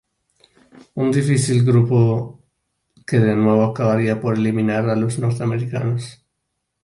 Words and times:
Un 0.95 1.11
difícil 1.17 1.63
grupo 1.63 2.39
que 3.05 3.19
de 3.19 3.35
nuevo 3.35 3.65
acabaría 3.65 4.19
por 4.19 4.33
eliminar 4.33 4.89
a 4.89 4.95
los 4.95 5.19
norteamericanos. 5.19 6.25